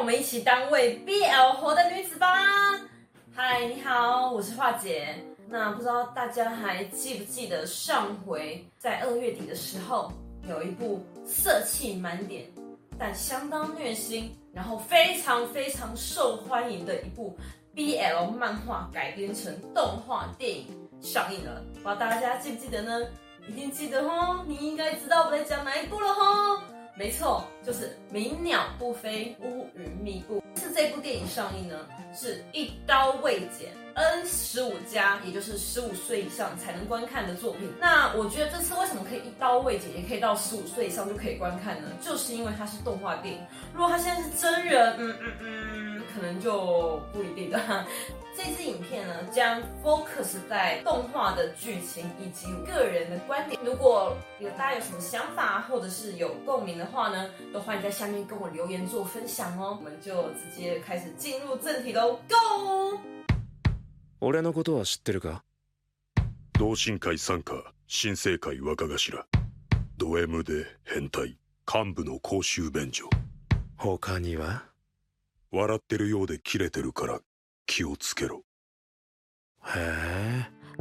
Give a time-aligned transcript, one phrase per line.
[0.00, 2.26] 我们一起当为 BL 活的女子吧！
[3.34, 5.14] 嗨，你好，我是华姐。
[5.46, 10.10] 那不知道大家还记不记得上回在二月底的时候，
[10.48, 12.46] 有一部色气满点
[12.98, 17.36] 但相当虐心，然后非常非常受欢迎的一部
[17.76, 20.66] BL 漫画改编成动画电影
[21.02, 21.62] 上映了。
[21.74, 23.06] 不知道大家记不记得呢？
[23.46, 26.62] 一定记得哦，你应该知道我在讲哪一部了哦。
[27.00, 30.44] 没错，就是《鸣鸟不飞，乌云密布》。
[30.60, 31.74] 是这部电影上映呢，
[32.14, 37.72] 是一刀未剪，N 十五加，也就是十五岁以上才能观看的作品。
[37.80, 41.88] 那我觉得这次为什么可以一刀未剪，也可以到十五岁以上就可以观看呢？
[42.02, 43.40] 就是因为它是动画电影。
[43.72, 45.79] 如果它现在是真人，嗯嗯嗯，
[46.13, 47.85] 可能就不一定了。
[48.37, 53.59] 这支影片呢，将 focus 在动画的剧情以及个人的观点。
[53.63, 59.77] 如果有大家有什么想法，或者是有共鸣的话呢，都欢迎在下面跟我留言做分享哦。
[59.79, 62.99] 我们就直接开始进入正题喽，Go！
[64.19, 65.41] 俺のことは知ってるか？
[66.53, 67.53] 同心会伞下
[67.87, 68.97] 新世界若头
[69.97, 73.09] ド M で変态干部の公众便所。
[73.77, 74.68] 他には？
[75.52, 77.20] 笑ってるようでキレてるから。
[77.66, 78.42] 気をつけろ。
[79.60, 79.80] 嘿，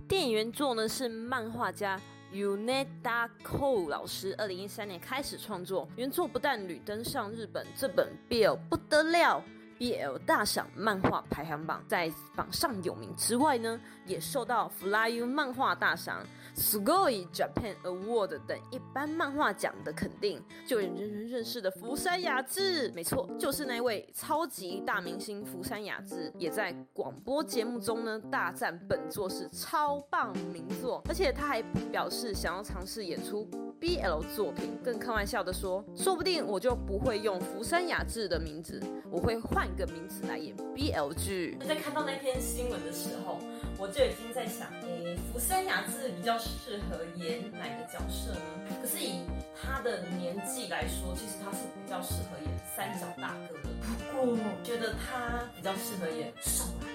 [0.08, 2.00] 电影原作呢是漫画家
[2.34, 5.88] Yuneta Kou 老师，二零一三年开始创作。
[5.96, 9.44] 原作不但屡登上日本这本 BL 不得了。
[9.80, 16.22] BL 大赏漫画排行榜在榜上有名之外呢，也受到 FLYU 漫画大赏、
[16.54, 20.44] Sugoi Japan Award 等一般漫画奖的肯定。
[20.68, 33.50] 就连人人认识的福山雅治，没错，就是那位超级大明星福山雅治，也在广播节目中呢大赞本作是超棒名作，而且他还表示想要尝试演出
[33.80, 38.78] BL 作品，更开玩笑的说，说不定我就不会用福山雅治的名字，
[39.10, 39.69] 我会换。
[39.74, 41.58] 一个名词来演 BL 剧。
[41.68, 43.40] 在看到那篇新闻的时候，
[43.78, 48.76] 我就已经在想，诶，福山雅治比较适合演哪个角色呢？
[48.82, 49.22] 可是以
[49.62, 53.70] 他的年纪来说，其实他是比较适合演三角大哥的。
[54.12, 56.90] 不过，觉得他比较适合演少男，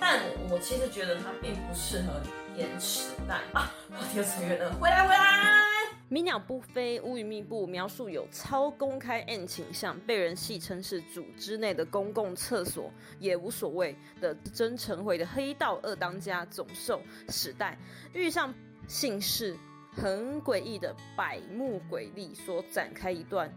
[0.00, 2.20] 但我其实觉得他并不适合
[2.56, 3.72] 演时代啊。
[3.90, 5.69] 话题又扯远了，回来回来。
[6.12, 17.78] 鸣鸟不飞，乌云密布，描述有超公开 M 倾向，被人戏称是组织内的公共厕所也无所谓的真诚回的黑道二当家总受时代
[18.12, 18.52] 遇上
[18.88, 19.56] 姓氏
[19.92, 23.48] 很诡异的百目鬼力所展开一段，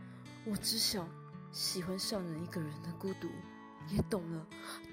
[0.45, 1.07] 我知晓
[1.51, 3.27] 喜欢上了一个人的孤独，
[3.89, 4.45] 也懂了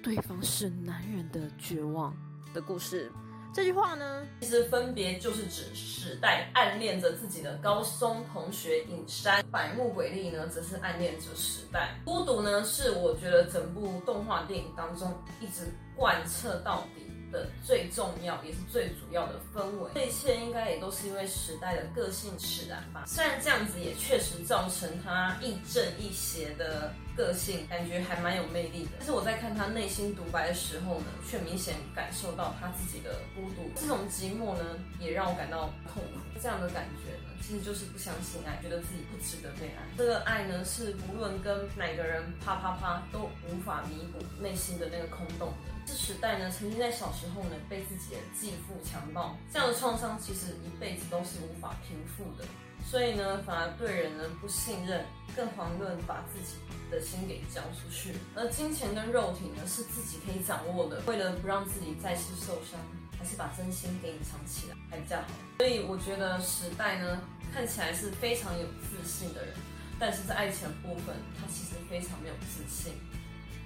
[0.02, 2.16] 对方是男人的绝望
[2.54, 3.12] 的故事。
[3.52, 12.00] 这句话呢，其实分别就是指时代暗恋着自己的高松同学影山，百目鬼力呢，则是暗恋着时代。
[12.04, 15.66] 孤独呢，是我觉得整部动画电影当中一直
[15.96, 23.04] 贯彻到底的最重要也是最主要的氛围，这一切应该也都是因为时代的个性使然吧。
[23.06, 28.90] 虽然这样子也确实造成他亦正亦邪的个性，感觉还蛮有魅力的。
[28.98, 33.70] 但是我在看他内心独白的时候呢，却明显感受到他自己的孤独。
[33.74, 34.64] 这种寂寞呢，
[34.98, 36.20] 也让我感到痛苦。
[36.42, 39.82] 这样的感觉呢，其实就是不相信爱，觉得自己不值得被爱。
[39.96, 45.79] 这个爱呢，是无论跟哪个人啪啪啪都无法弥补内心的那个空洞的。
[45.90, 52.46] 是时代呢，曾经在小时候呢被自己的继父强暴，这样的创伤其实一辈子都是无法平复的，
[52.88, 56.54] 所以呢，反而对人呢不信任，更遑论把自己
[56.92, 58.14] 的心给交出去。
[58.36, 62.78] 而金钱跟肉体呢是自己可以掌握的，为了不让自己再次受伤，
[63.18, 65.26] 还是把真心给隐藏起来还比较好。
[65.58, 67.20] 所以我觉得时代呢
[67.52, 69.54] 看起来是非常有自信的人，
[69.98, 72.94] 但是在爱情部分，他其实非常没有自信，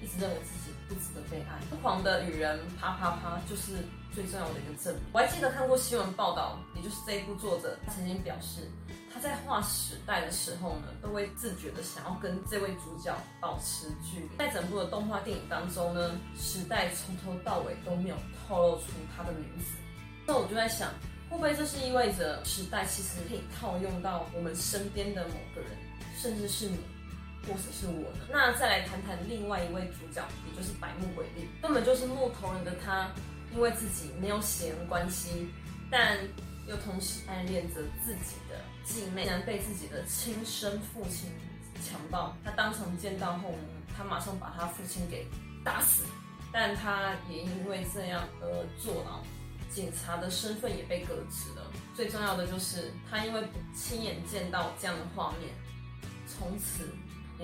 [0.00, 0.73] 一直认为自己。
[0.88, 3.72] 不值得被爱，疯狂的与人啪啪啪，就是
[4.14, 5.02] 最重要的一个证明。
[5.12, 8.70] 我还记得看过新闻报道，也就是这一部作者他曾经表示，
[9.12, 14.36] 他在画时代的时候呢，都会自觉的想要跟这位主角保持距离。
[14.38, 18.16] 在整部的动画电影当中呢，时代从头到尾都没有
[18.46, 18.84] 透露出
[19.16, 19.64] 他的名字。
[20.26, 20.90] 那我就在想，
[21.30, 25.70] 会不会这是意味着时代其实可以套用到我们身边的某个人，
[26.20, 26.78] 甚至是你？
[27.46, 28.26] 或者是我呢？
[28.30, 33.10] 那再来谈谈另外一位主角，也就是百目鬼力，根本就是木头人的他，
[33.52, 35.48] 因为自己没有血缘关系，
[35.90, 36.18] 但
[36.66, 41.30] 又同时暗恋着自己的继妹，竟然被自己的亲生父亲
[41.84, 42.34] 强暴。
[42.44, 43.54] 他当场见到后，
[43.96, 45.26] 他马上把他父亲给
[45.62, 46.04] 打死，
[46.52, 48.46] 但他也因为这样而
[48.78, 49.22] 坐牢，
[49.70, 51.70] 警察的身份也被革职了。
[51.94, 53.42] 最重要的就是他因为
[53.74, 55.54] 亲眼见到这样的画面，
[56.26, 56.88] 从此。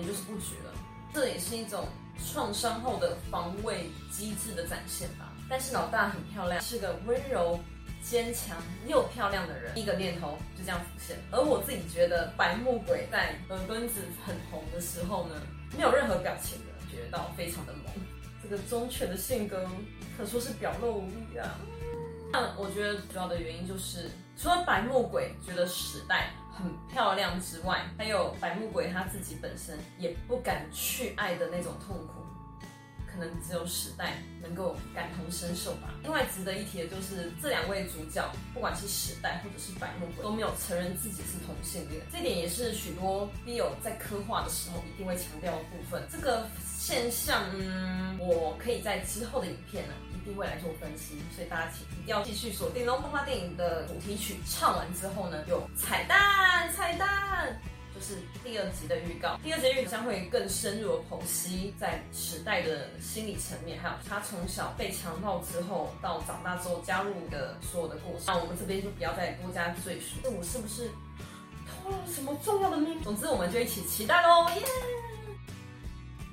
[0.01, 0.73] 也就是不举了，
[1.13, 1.87] 这也是一种
[2.33, 5.31] 创伤后的防卫机制的展现吧。
[5.47, 7.59] 但是老大很漂亮，是个温柔、
[8.03, 8.57] 坚强
[8.87, 11.17] 又漂亮的人，一个念头就这样浮现。
[11.29, 15.35] 而我自己觉得白木鬼在耳墩子很红的时候呢，
[15.77, 17.93] 没有任何表情的，觉得到非常的萌。
[18.41, 19.69] 这个忠犬的性格
[20.17, 21.55] 可说是表露无遗啊。
[22.33, 32.13] 那我觉得主要的原因就是，除了白木鬼觉得时代很漂亮之外，还有白木鬼他自己本身也不敢去爱的那种痛苦。
[33.13, 35.93] 可能只有时代能够感同身受吧。
[36.01, 42.01] 另外值得一提的就是，这两位主角，不管是时代或者是白木鬼，都没有承认自己是同性恋。
[42.09, 46.01] 这点也是许多 BL 在刻画的时候一定会强调的部分。
[46.09, 51.21] 这个现象，嗯，我可以在之后的影片呢，定会来做分析。
[51.35, 57.59] 所以大家请一定要继续锁定《动画电影》的主题曲，唱完之后呢，有彩蛋，彩蛋。
[57.93, 68.23] 就是第二集的预告，第二集预告将会更深入的剖析在时代的心理层面，还有他从小被强暴之后到长大之后加入的所有的过程。
[68.27, 70.15] 那我们这边就不要再多加赘述。
[70.23, 70.89] 那我是不是
[71.67, 73.03] 偷了什么重要的秘密？
[73.03, 74.49] 总之，我们就一起期待喽！
[74.55, 74.61] 耶！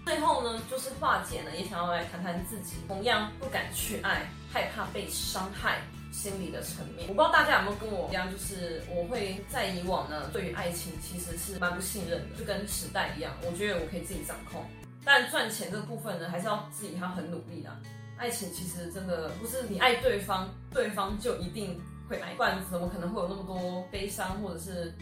[0.08, 5.82] 最后呢，就是化解呢也想要来谈谈自己，同样不敢去爱，害怕被伤害。
[6.10, 14.64] 心理的层面，我不知道大家有没有跟我一样，就是我会在以往呢，对于爱情其实是蛮不信任的，就跟时代一样，我觉得我可以自己掌控，
[15.04, 17.70] 但赚钱这部分呢，还是要自己要很努力的。
[18.16, 21.78] 爱情其实真的不是你爱对方，对方就一定
[22.08, 24.94] 会爱，不然怎么可能会有那么多悲伤或者是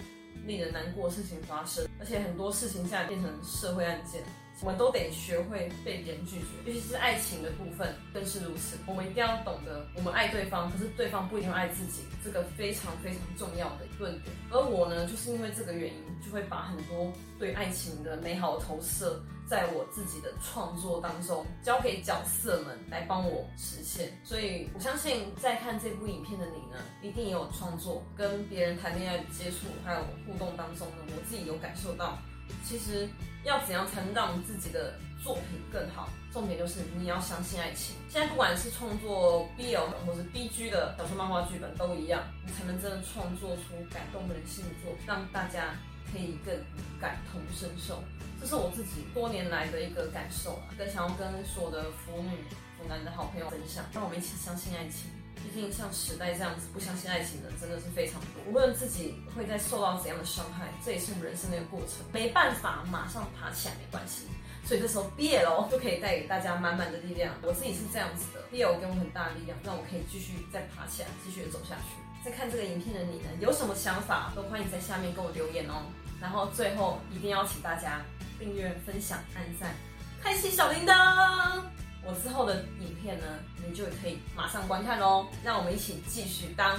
[0.44, 1.85] 令人难过的事情发生？
[1.98, 4.22] 而且很多事情现在变成社会案件。
[4.62, 8.78] 我们都得学会被别人拒绝，尤其是爱情的部分更是如此。
[8.86, 14.34] 我们一定要懂得，我们爱对方，可是对方不一定爱自己，这个非常非常重要的论点。
[14.50, 24.18] 而我呢，就是因为这个原因，就会把很多对爱情的美好投射，在我自己的创作当中，交给角色们来帮我实现。
[24.24, 32.18] 所以我相信，在看这部影片的你呢，一定也有创作跟别人谈恋爱接触还有互动当中呢，我自己有感受做到。
[32.64, 33.08] 其实
[33.44, 36.08] 要怎样才能让自己的作品更好？
[36.32, 37.94] 重点就是你要相信爱情。
[38.08, 43.62] 现在不管是创作 BL 或是 BG 的小说、漫画、剧本都一样，你才能真的创作出
[43.92, 45.76] 感动人心的作品，让大家
[46.12, 46.54] 可以更
[47.00, 48.02] 感同身受。
[48.40, 52.36] 这是我自己多年来的一个感受啊，跟想要跟所有的腐女、
[52.76, 55.10] 腐男的好朋友分享，让我们一起相信爱情。
[55.42, 58.42] 毕竟像时代这样子不相信爱情的，真的是非常多。
[58.48, 62.04] 无论自己会再受到怎样的伤害，这也是我们人生的一个过程。
[62.12, 64.26] 没办法马上爬起来没关系，
[64.64, 67.34] 所以这时候 BL 就可以带给大家满满的力量。
[67.42, 71.96] 我自己是这样子的，BL 给我很大的力量，让我可以继续再爬起来，继续走下去。
[72.24, 75.84] 在看这个影片的你呢，有什么想法都欢迎在下面跟我留言哦。
[76.20, 78.02] 然后最后一定要请大家
[78.38, 79.74] 订阅、分享、按赞、
[80.20, 81.85] 开启小铃铛。
[82.06, 83.26] 我之后的影片呢，
[83.66, 85.26] 你就可以马上观看喽。
[85.42, 86.78] 让我们一起继续当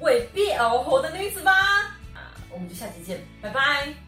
[0.00, 1.52] 为 BL 活的女子吧！
[2.14, 4.05] 啊，我们就下期见，拜拜。